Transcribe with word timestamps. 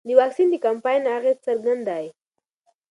د 0.07 0.09
واکسین 0.19 0.47
د 0.51 0.55
کمپاین 0.65 1.01
اغېز 1.17 1.37
څرګند 1.47 1.81
دی. 1.89 2.05